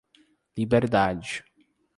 Liberdade 0.57 1.45